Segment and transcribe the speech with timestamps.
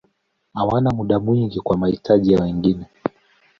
[0.53, 2.85] Hawana muda mwingi kwa mahitaji ya wengine.